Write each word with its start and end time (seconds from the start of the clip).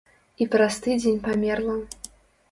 І 0.43 0.45
праз 0.53 0.77
тыдзень 0.85 1.19
памерла. 1.27 1.75